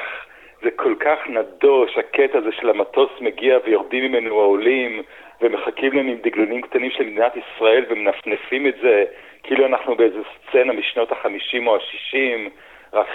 [0.62, 5.02] זה כל כך נדוש, הקטע הזה של המטוס מגיע ויורדים ממנו העולים
[5.40, 9.04] ומחכים להם עם דגלונים קטנים של מדינת ישראל ומנפנפים את זה
[9.42, 12.50] כאילו אנחנו באיזה סצנה משנות החמישים או השישים.
[12.92, 13.06] רק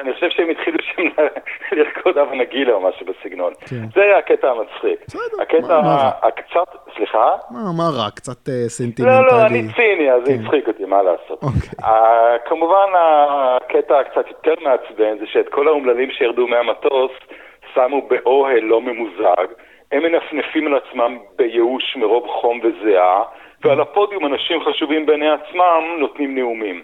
[0.00, 1.02] אני חושב שהם התחילו שם
[1.76, 3.52] לרקוד אבא נגילה או משהו בסגנון.
[3.60, 3.76] כן.
[3.94, 5.00] זה היה הקטע המצחיק.
[5.06, 5.80] בסדר, הקטע
[6.22, 7.30] הקצת, סליחה?
[7.50, 8.10] מה, מה רע?
[8.10, 9.16] קצת אה, סנטימנטלי.
[9.16, 10.44] לא, לא, אני ציני, אז זה כן.
[10.44, 11.42] הצחיק אותי, מה לעשות.
[11.42, 11.88] אוקיי.
[12.44, 17.12] כמובן, הקטע הקצת יותר מעצבן זה שאת כל האומללים שירדו מהמטוס
[17.74, 19.46] שמו באוהל לא ממוזג.
[19.92, 23.22] הם מנפנפים על עצמם בייאוש מרוב חום וזיעה,
[23.64, 26.82] ועל הפודיום אנשים חשובים בעיני עצמם נותנים נאומים.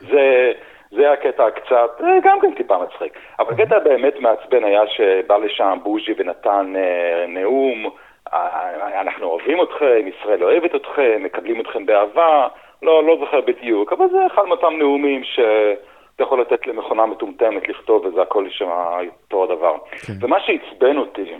[0.00, 0.52] זה...
[0.90, 3.18] זה הקטע הקצת, אה, גם כן טיפה מצחיק.
[3.38, 7.90] אבל הקטע הבאמת מעצבן היה שבא לשם בוז'י ונתן אה, נאום,
[8.32, 12.48] אה, אנחנו אוהבים אתכם, ישראל אוהבת אתכם, מקבלים אתכם באהבה,
[12.82, 18.06] לא, לא זוכר בדיוק, אבל זה אחד מאותם נאומים שאתה יכול לתת למכונה מטומטמת לכתוב
[18.06, 19.76] וזה הכל יישמע אותו הדבר.
[20.06, 20.12] כן.
[20.20, 21.34] ומה שעצבן אותי,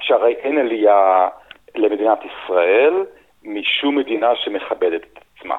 [0.00, 1.28] שהרי אין עלייה
[1.74, 3.04] למדינת ישראל
[3.44, 5.56] משום מדינה שמכבדת את עצמה.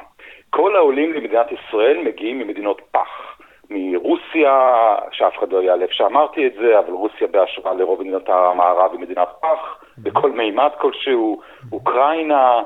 [0.55, 3.37] כל העולים למדינת ישראל מגיעים ממדינות פח.
[3.69, 4.71] מרוסיה,
[5.11, 9.27] שאף אחד לא יעלב שאמרתי את זה, אבל רוסיה בהשוואה לרוב מדינות המערב היא מדינת
[9.41, 12.61] פח, בכל מימד כלשהו, אוקראינה,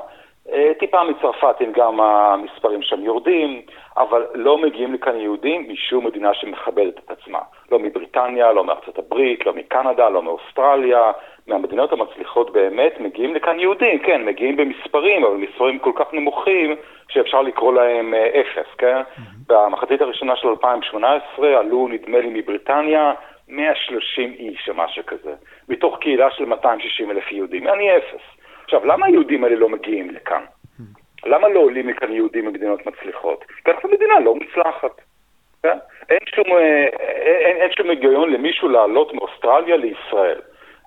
[0.52, 3.62] אה, טיפה מצרפת אם גם המספרים שם יורדים,
[3.96, 7.38] אבל לא מגיעים לכאן יהודים משום מדינה שמכבדת את עצמה.
[7.72, 11.12] לא מבריטניה, לא מארצות הברית, לא מקנדה, לא מאוסטרליה,
[11.46, 16.76] מהמדינות המצליחות באמת מגיעים לכאן יהודים, כן, מגיעים במספרים, אבל מספרים כל כך נמוכים
[17.08, 18.96] שאפשר לקרוא להם אה, אפס, כן?
[19.00, 19.20] Mm-hmm.
[19.48, 23.12] במחצית הראשונה של 2018 עלו, נדמה לי, מבריטניה
[23.48, 25.34] 130 איש או משהו כזה,
[25.68, 28.22] מתוך קהילה של 260 אלף יהודים, אני אפס.
[28.64, 30.44] עכשיו, למה היהודים האלה לא מגיעים לכאן?
[30.44, 31.28] Mm-hmm.
[31.28, 33.44] למה לא עולים מכאן יהודים ממדינות מצליחות?
[33.64, 35.00] כי אנחנו מדינה לא מוצלחת.
[35.62, 35.78] כן?
[36.08, 36.86] אין שום, אה,
[37.20, 40.40] אין, אין שום היגיון למישהו לעלות מאוסטרליה לישראל.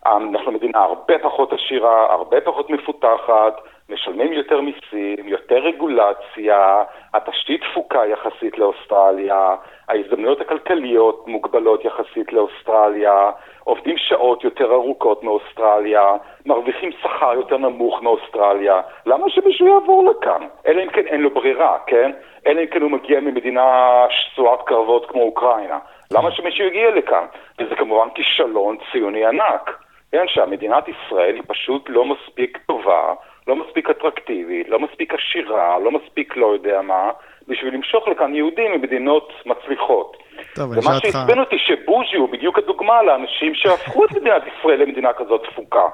[0.05, 8.05] אנחנו מדינה הרבה פחות עשירה, הרבה פחות מפותחת, משלמים יותר מיסים, יותר רגולציה, התשתית תפוקה
[8.05, 9.55] יחסית לאוסטרליה,
[9.87, 13.31] ההזדמנויות הכלכליות מוגבלות יחסית לאוסטרליה,
[13.63, 16.13] עובדים שעות יותר ארוכות מאוסטרליה,
[16.45, 18.81] מרוויחים שכר יותר נמוך מאוסטרליה.
[19.05, 20.47] למה שמישהו יעבור לכאן?
[20.67, 22.11] אלא אם כן אין לו ברירה, כן?
[22.47, 25.79] אלא אם כן הוא מגיע ממדינה שסועת קרבות כמו אוקראינה.
[26.13, 27.25] למה שמישהו יגיע לכאן?
[27.59, 29.79] וזה כמובן כישלון ציוני ענק.
[30.11, 33.13] כן, שהמדינת ישראל היא פשוט לא מספיק טובה,
[33.49, 37.11] לא מספיק אטרקטיבית, לא מספיק עשירה, לא מספיק לא יודע מה,
[37.47, 40.17] בשביל למשוך לכאן יהודים ממדינות מצליחות.
[40.55, 45.43] טוב, ומה שעצבן אותי שבוז'י הוא בדיוק הדוגמה לאנשים שהפכו את מדינת ישראל למדינה כזאת
[45.51, 45.87] תפוקה.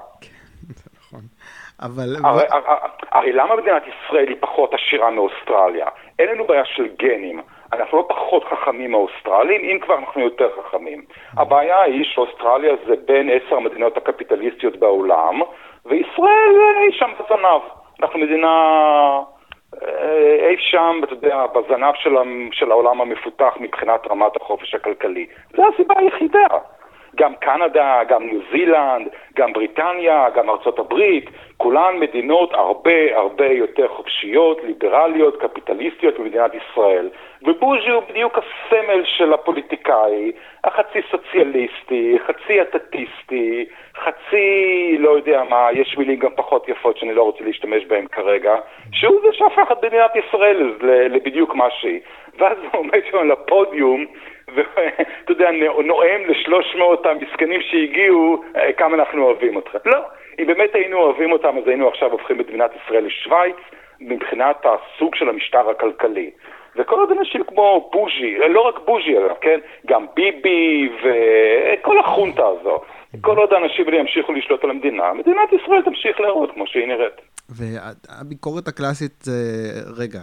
[1.82, 2.16] אבל...
[2.24, 2.76] הרי, הרי,
[3.12, 5.88] הרי למה מדינת ישראל היא פחות עשירה מאוסטרליה?
[6.20, 7.42] אין לנו בעיה של גנים.
[7.74, 11.06] אנחנו לא פחות חכמים מאוסטרלים, אם כבר אנחנו יותר חכמים.
[11.38, 15.42] הבעיה היא שאוסטרליה זה בין עשר המדינות הקפיטליסטיות בעולם,
[15.86, 17.62] וישראל אי שם בזנב.
[18.02, 18.52] אנחנו מדינה
[19.84, 22.16] אה, אי שם, אתה יודע, בזנב של,
[22.52, 25.26] של העולם המפותח מבחינת רמת החופש הכלכלי.
[25.56, 26.48] זו הסיבה היחידה.
[27.16, 33.88] גם קנדה, גם ניו זילנד, גם בריטניה, גם ארצות הברית, כולן מדינות הרבה הרבה יותר
[33.88, 37.10] חופשיות, ליברליות, קפיטליסטיות ממדינת ישראל.
[37.42, 40.32] ובוז'י הוא בדיוק הסמל של הפוליטיקאי,
[40.64, 47.24] החצי סוציאליסטי, חצי אטטיסטי, חצי, לא יודע מה, יש מילים גם פחות יפות שאני לא
[47.24, 48.56] רוצה להשתמש בהן כרגע,
[48.92, 50.74] שהוא זה שהפך את מדינת ישראל
[51.10, 52.00] לבדיוק מה שהיא.
[52.38, 54.06] ואז הוא עומד שם על הפודיום,
[54.48, 55.50] ואתה יודע,
[55.86, 59.76] נואם לשלוש מאות המסכנים שהגיעו, אה, כמה אנחנו אוהבים אותך.
[59.86, 60.00] לא,
[60.40, 63.56] אם באמת היינו אוהבים אותם, אז היינו עכשיו הופכים את מדינת ישראל לשוויץ,
[64.00, 66.32] מבחינת הסוג של המשטר הכלכלי.
[66.76, 69.60] וכל עוד אנשים כמו בוז'י, לא רק בוז'י כן?
[69.88, 72.82] גם ביבי וכל החונטה הזו.
[73.22, 77.22] כל עוד האנשים האלה ימשיכו לשלוט על המדינה, מדינת ישראל תמשיך להראות כמו שהיא נראית.
[77.50, 79.32] והביקורת הקלאסית זה,
[79.98, 80.20] רגע,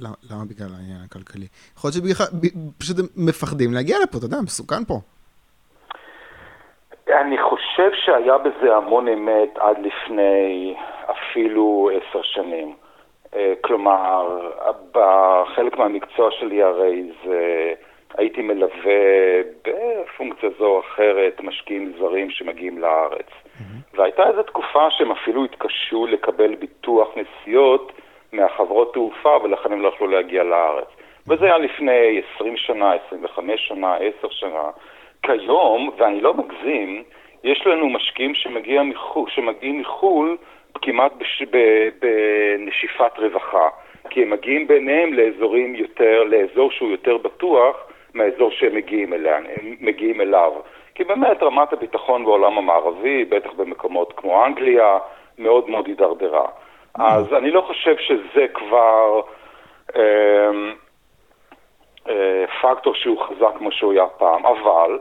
[0.00, 1.46] למה בגלל העניין הכלכלי?
[1.76, 4.94] יכול להיות שפשוט מפחדים להגיע לפה, אתה יודע, מסוכן פה.
[7.20, 10.74] אני חושב שהיה בזה המון אמת עד לפני
[11.10, 12.74] אפילו עשר שנים.
[13.34, 14.50] אה, כלומר,
[14.92, 17.72] בחלק מהמקצוע שלי הרי זה,
[18.18, 23.26] הייתי מלווה בפונקציה זו או אחרת משקיעים זרים שמגיעים לארץ.
[23.26, 23.96] Mm-hmm.
[23.98, 27.92] והייתה איזו תקופה שהם אפילו התקשו לקבל ביטוח נסיעות
[28.32, 30.88] מהחברות תעופה ולכן הם לא יכלו להגיע לארץ.
[31.28, 34.70] וזה היה לפני 20 שנה, 25 שנה, 10 שנה.
[35.22, 37.02] כיום, ואני לא מגזים,
[37.44, 40.36] יש לנו משקיעים שמגיע מחול, שמגיעים מחו"ל
[40.82, 41.42] כמעט בש...
[42.00, 43.68] בנשיפת רווחה,
[44.10, 47.76] כי הם מגיעים ביניהם לאזורים יותר, לאזור שהוא יותר בטוח
[48.14, 49.38] מהאזור שהם מגיעים, אליה,
[49.80, 50.52] מגיעים אליו.
[50.94, 54.98] כי באמת רמת הביטחון בעולם המערבי, בטח במקומות כמו אנגליה,
[55.38, 56.46] מאוד מאוד הידרדרה.
[57.00, 59.20] אז אני לא חושב שזה כבר
[59.96, 60.50] אה,
[62.08, 64.98] אה, פקטור שהוא חזק כמו שהוא היה פעם, אבל,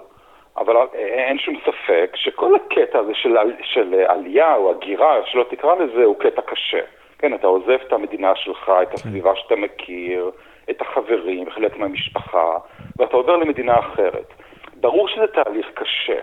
[0.58, 6.04] אבל אין שום ספק שכל הקטע הזה של, של עלייה או הגירה, שלא תקרא לזה,
[6.04, 6.82] הוא קטע קשה.
[7.20, 10.32] כן, אתה עוזב את המדינה שלך, את הסביבה שאתה מכיר,
[10.70, 12.58] את החברים, חלק מהמשפחה,
[12.98, 14.34] ואתה עובר למדינה אחרת.
[14.76, 16.20] ברור שזה תהליך קשה,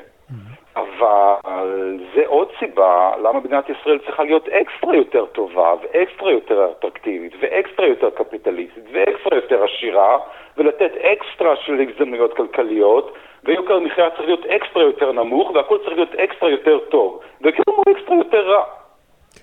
[1.00, 7.32] אבל זה עוד סיבה למה מדינת ישראל צריכה להיות אקסטרה יותר טובה, ואקסטרה יותר אטרקטיבית,
[7.40, 10.18] ואקסטרה יותר קפיטליסטית, ואקסטרה יותר עשירה,
[10.56, 16.14] ולתת אקסטרה של הזדמנויות כלכליות, ויוקר המחיה צריך להיות אקסטרה יותר נמוך, והכל צריך להיות
[16.14, 18.64] אקסטרה יותר טוב, וכאילו אקסטרה יותר רע.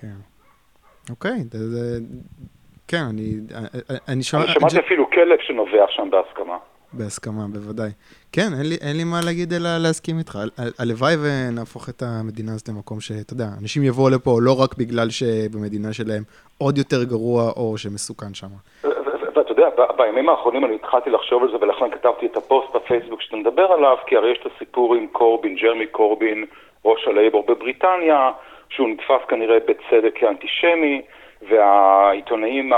[0.00, 0.16] כן.
[1.10, 2.00] אוקיי, זה...
[2.88, 3.24] כן, אני...
[4.08, 6.56] אני שמעתי אפילו כלב שנובח שם בהסכמה.
[6.98, 7.90] בהסכמה, בוודאי.
[8.32, 10.38] כן, אין לי, אין לי מה להגיד אלא להסכים איתך.
[10.78, 15.92] הלוואי ונהפוך את המדינה הזאת למקום שאתה יודע, אנשים יבואו לפה לא רק בגלל שבמדינה
[15.92, 16.22] שלהם
[16.58, 18.52] עוד יותר גרוע או שמסוכן שם.
[19.34, 23.36] ואתה יודע, בימים האחרונים אני התחלתי לחשוב על זה ולכן כתבתי את הפוסט בפייסבוק שאתה
[23.36, 26.44] מדבר עליו, כי הרי יש את הסיפור עם קורבין, ג'רמי קורבין,
[26.84, 28.30] ראש הלייבור בבריטניה,
[28.68, 31.02] שהוא נתפס כנראה בצדק כאנטישמי.
[31.48, 32.72] והעיתונאים,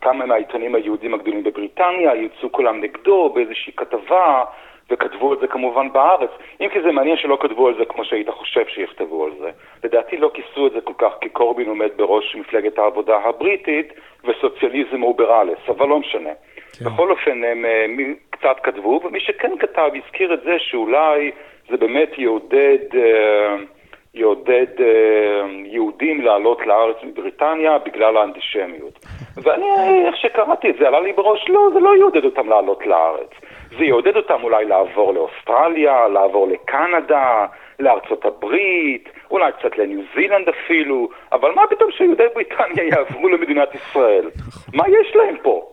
[0.00, 4.44] כמה מהעיתונים היהודים הגדולים בבריטניה יצאו כולם נגדו באיזושהי כתבה
[4.90, 6.30] וכתבו את זה כמובן בארץ.
[6.60, 9.50] אם כי זה מעניין שלא כתבו על זה כמו שהיית חושב שיכתבו על זה.
[9.84, 13.92] לדעתי לא כיסו את זה כל כך כי קורבין עומד בראש מפלגת העבודה הבריטית
[14.24, 16.30] וסוציאליזם הוא בראלס, אבל לא משנה.
[16.78, 16.84] כן.
[16.84, 17.86] בכל אופן הם אה,
[18.30, 21.30] קצת כתבו, ומי שכן כתב הזכיר את זה שאולי
[21.70, 22.78] זה באמת יעודד...
[22.92, 23.73] Uh,
[24.14, 29.06] יעודד אה, יהודים לעלות לארץ מבריטניה בגלל האנטישמיות.
[29.36, 29.66] ואני,
[30.06, 33.30] איך שקראתי את זה, עלה לי בראש, לא, זה לא יעודד אותם לעלות לארץ.
[33.78, 37.46] זה יעודד אותם אולי לעבור לאוסטרליה, לעבור לקנדה,
[37.78, 44.30] לארצות הברית, אולי קצת לניו זילנד אפילו, אבל מה פתאום שיהודי בריטניה יעברו למדינת ישראל?
[44.72, 45.70] מה יש להם פה?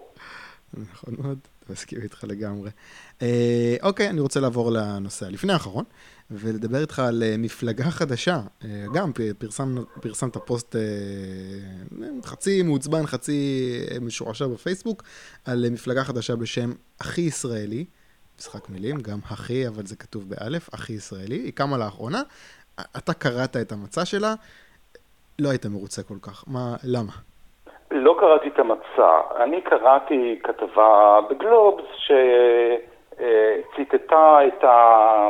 [0.74, 1.38] נכון מאוד,
[1.70, 2.70] מסכים איתך לגמרי.
[3.22, 5.84] אה, אוקיי, אני רוצה לעבור לנושא הלפני האחרון.
[6.32, 8.38] ולדבר איתך על אה, מפלגה חדשה.
[8.63, 9.12] אה, גם
[10.02, 10.82] פרסמת פוסט אה,
[12.26, 13.34] חצי מעוצבן, חצי
[14.02, 15.04] משורשר בפייסבוק,
[15.48, 16.70] על מפלגה חדשה בשם
[17.02, 17.86] אחי ישראלי.
[18.39, 21.36] משחק מילים, גם אחי, אבל זה כתוב באלף, אחי ישראלי.
[21.36, 22.22] היא קמה לאחרונה.
[22.98, 24.34] אתה קראת את המצע שלה,
[25.39, 26.44] לא היית מרוצה כל כך.
[26.48, 27.12] מה, למה?
[27.91, 29.22] לא קראתי את המצע.
[29.44, 31.86] אני קראתי כתבה בגלובס
[33.76, 35.28] שציטטה את ה...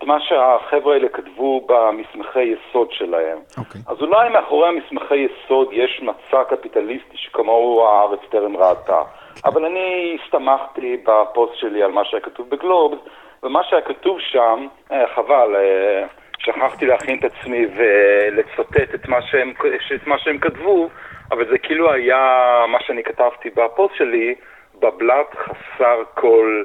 [0.00, 3.38] את מה שהחבר'ה האלה כתבו במסמכי יסוד שלהם.
[3.38, 3.58] Okay.
[3.58, 3.80] אוקיי.
[3.86, 9.02] אז אולי מאחורי המסמכי יסוד יש מצע קפיטליסטי שכמוהו הארץ טרם ראתה.
[9.02, 9.40] Okay.
[9.48, 12.98] אבל אני הסתמכתי בפוסט שלי על מה שהיה כתוב בגלובס,
[13.42, 16.06] ומה שהיה כתוב שם, אה, חבל, אה,
[16.38, 19.52] שכחתי להכין את עצמי ולצטט את מה שהם,
[19.94, 20.88] את מה שהם כתבו,
[21.30, 24.34] אבל זה כאילו היה מה שאני כתבתי בפוסט שלי,
[24.80, 26.62] בבלת חסר כל...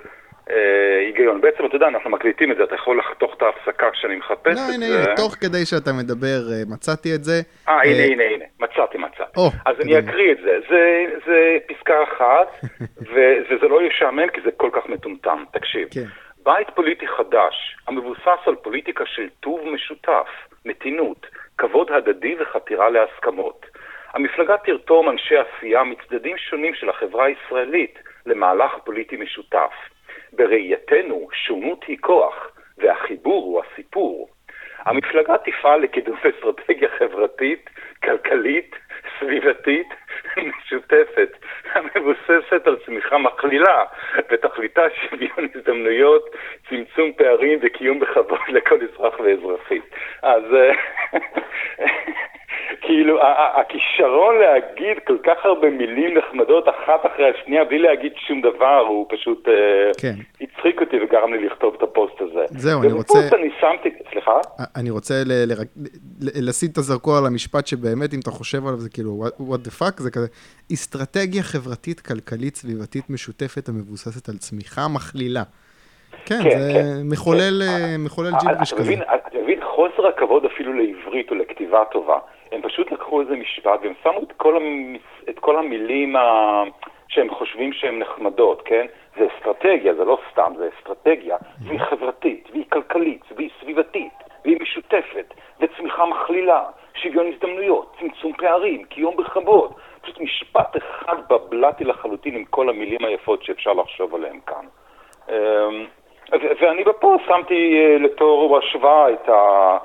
[0.50, 1.42] אה, היגיון.
[1.42, 4.62] בעצם, אתה יודע, אנחנו מקליטים את זה, אתה יכול לחתוך את ההפסקה כשאני מחפש לא,
[4.70, 5.04] את הנה, זה.
[5.04, 7.42] הנה, תוך כדי שאתה מדבר, אה, מצאתי את זה.
[7.68, 9.40] אה, הנה, הנה, הנה, מצאתי, מצאתי.
[9.66, 10.60] אז אני אקריא את זה.
[11.26, 12.48] זה פסקה אחת,
[13.12, 15.44] וזה לא ישעמם כי זה כל כך מטומטם.
[15.52, 15.88] תקשיב.
[15.94, 16.06] כן.
[16.44, 20.28] בית פוליטי חדש, המבוסס על פוליטיקה של טוב משותף,
[20.66, 21.28] מתינות,
[21.58, 23.66] כבוד הדדי וחתירה להסכמות.
[24.14, 29.72] המפלגה תרתום אנשי עשייה מצדדים שונים של החברה הישראלית למהלך פוליטי משותף.
[30.36, 34.30] בראייתנו, שונות היא כוח, והחיבור הוא הסיפור.
[34.80, 37.70] המפלגה תפעל לקידום אסטרטגיה חברתית,
[38.04, 38.76] כלכלית,
[39.20, 39.88] סביבתית,
[40.38, 41.38] משותפת,
[41.74, 43.84] המבוססת על צמיחה מכלילה,
[44.32, 46.36] ותכליתה שוויון הזדמנויות,
[46.70, 49.84] צמצום פערים וקיום בכבוד לכל אזרח ואזרחית.
[50.22, 50.72] אז אה,
[52.96, 53.20] כאילו,
[53.62, 59.06] הכישרון להגיד כל כך הרבה מילים נחמדות אחת אחרי השנייה בלי להגיד שום דבר, הוא
[59.10, 59.54] פשוט אה,
[60.02, 60.16] כן.
[60.42, 62.46] הצחיק אותי וגרם לי לכתוב את הפוסט הזה.
[62.50, 63.18] זהו, אני רוצה...
[63.18, 64.40] ובפוסט אני שמתי, סליחה?
[64.76, 65.32] אני רוצה ל...
[65.32, 65.54] ל...
[66.50, 70.02] לשים את הזרקור על המשפט שבאמת, אם אתה חושב עליו, זה כאילו, what the fuck,
[70.02, 70.28] זה כזה,
[70.74, 75.44] אסטרטגיה חברתית, כלכלית, סביבתית משותפת המבוססת על צמיחה מכלילה.
[76.26, 78.02] כן, כן, זה כן, מחולל, כן.
[78.06, 78.94] מחולל אה, ג'ינגריש כזה.
[78.94, 80.46] אתה מבין, חוסר הכבוד
[80.76, 82.20] לעברית או לכתיבה טובה.
[82.52, 85.02] הם פשוט לקחו איזה משפט והם שמו את כל, המס...
[85.30, 86.64] את כל המילים ה...
[87.08, 88.86] שהם חושבים שהן נחמדות, כן?
[89.18, 91.38] זה אסטרטגיה, זה לא סתם, זה אסטרטגיה.
[91.38, 91.68] Mm-hmm.
[91.68, 94.14] והיא חברתית, והיא כלכלית, והיא סביבתית,
[94.46, 96.64] והיא משותפת, וצמיחה מכלילה,
[96.94, 99.74] שוויון הזדמנויות, צמצום פערים, קיום בכבוד.
[100.02, 104.66] פשוט משפט אחד בבלתי לחלוטין עם כל המילים היפות שאפשר לחשוב עליהן כאן.
[105.30, 105.86] אמ,
[106.62, 109.78] ואני בפוסט שמתי אה, לתור השוואה את ה...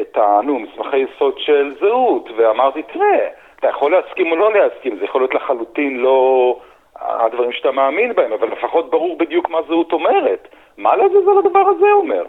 [0.00, 0.40] את ה...
[0.42, 3.28] נו, מסמכי יסוד של זהות, ואמרתי, תראה,
[3.58, 6.60] אתה יכול להסכים או לא להסכים, זה יכול להיות לחלוטין לא
[7.00, 10.48] הדברים שאתה מאמין בהם, אבל לפחות ברור בדיוק מה זהות אומרת.
[10.76, 12.24] מה לעזאזל הדבר הזה אומר?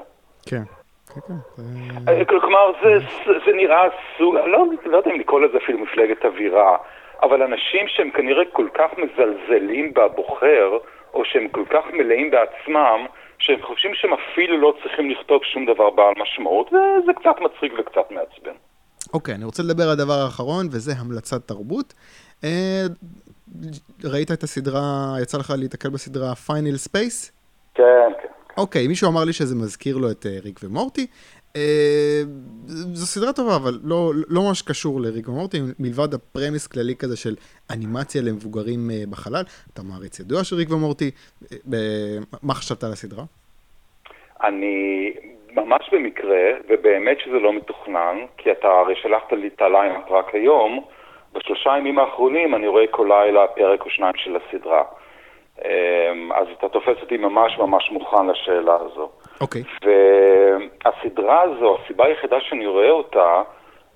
[0.49, 0.62] כן.
[1.14, 2.12] כן, כן.
[2.12, 2.97] אה, כלומר, זה,
[3.45, 3.88] זה נראה
[4.18, 6.78] סוג, לא, לא יודע אם לקרוא לזה אפילו מפלגת אווירה,
[7.22, 10.78] אבל אנשים שהם כנראה כל כך מזלזלים בבוחר,
[11.14, 13.05] או שהם כל כך מלאים בעצמם,
[13.39, 18.11] שהם חושבים שהם אפילו לא צריכים לכתוב שום דבר בעל משמעות, וזה קצת מצחיק וקצת
[18.11, 18.55] מעצבן.
[19.13, 21.93] אוקיי, okay, אני רוצה לדבר על הדבר האחרון, וזה המלצת תרבות.
[22.43, 22.85] אה,
[24.03, 27.32] ראית את הסדרה, יצא לך להתקל בסדרה Final Space?
[27.73, 27.83] כן,
[28.21, 28.27] כן.
[28.57, 31.07] אוקיי, מישהו אמר לי שזה מזכיר לו את uh, ריק ומורטי.
[31.55, 31.59] Uh,
[32.67, 37.17] זו סדרה טובה, אבל לא, לא ממש קשור לריק ומורטי, מלבד ה premise כללי כזה
[37.17, 37.35] של
[37.73, 39.43] אנימציה למבוגרים uh, בחלל.
[39.73, 41.11] אתה מעריץ ידוע של ריק ומורטי,
[41.43, 41.47] uh,
[42.43, 43.23] מה חשבת על הסדרה?
[44.43, 45.11] אני
[45.51, 50.35] ממש במקרה, ובאמת שזה לא מתוכנן, כי אתה הרי שלחת לי את ה lineup רק
[50.35, 50.85] היום,
[51.33, 54.83] בשלושה ימים האחרונים אני רואה כל לילה פרק או שניים של הסדרה.
[56.35, 59.09] אז אתה תופס אותי ממש ממש מוכן לשאלה הזו.
[59.41, 59.61] אוקיי.
[59.61, 59.85] Okay.
[60.85, 63.41] והסדרה הזו, הסיבה היחידה שאני רואה אותה,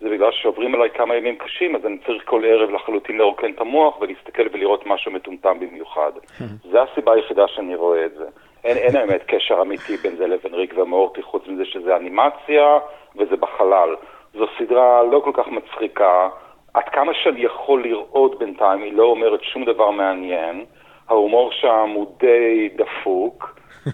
[0.01, 3.61] זה בגלל שעוברים עליי כמה ימים קשים, אז אני צריך כל ערב לחלוטין לרוקן את
[3.61, 6.11] המוח ולהסתכל ולראות משהו מטומטם במיוחד.
[6.71, 8.25] זו הסיבה היחידה שאני רואה את זה.
[8.63, 12.79] אין, אין האמת קשר אמיתי בין זה לבין ריק ומורטי, חוץ מזה שזה אנימציה
[13.15, 13.95] וזה בחלל.
[14.33, 16.29] זו סדרה לא כל כך מצחיקה.
[16.73, 20.65] עד כמה שאני יכול לראות בינתיים, היא לא אומרת שום דבר מעניין.
[21.09, 23.59] ההומור שם הוא די דפוק.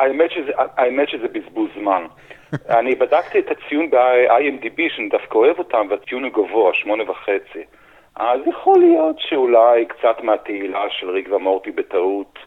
[0.00, 2.06] אה, האמת שזה, האמת שזה בזבוז זמן.
[2.78, 7.64] אני בדקתי את הציון ב-IMDb, שאני דווקא אוהב אותם, והציון הוא גבוה, שמונה וחצי.
[8.16, 12.38] אז יכול להיות שאולי קצת מהתהילה של ריק ומורטי בטעות,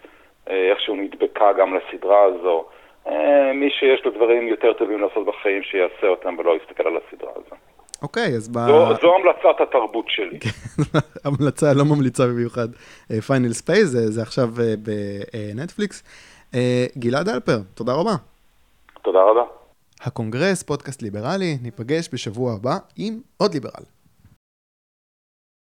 [0.50, 2.66] אה, איכשהו נדבקה גם לסדרה הזו.
[3.08, 7.32] אה, מי שיש לו דברים יותר טובים לעשות בחיים, שיעשה אותם ולא יסתכל על הסדרה
[7.36, 7.56] הזו.
[8.02, 8.58] אוקיי, אז ב...
[8.68, 10.40] זו, זו המלצת התרבות שלי.
[10.40, 10.50] כן,
[11.26, 12.68] המלצה לא ממליצה במיוחד.
[13.28, 16.04] Final Space, זה, עכשיו אה, בנטפליקס.
[16.56, 18.16] אה, גלעד אלפר, תודה רבה.
[19.02, 19.44] תודה רבה.
[20.02, 23.84] הקונגרס, פודקאסט ליברלי, ניפגש בשבוע הבא עם עוד ליברל.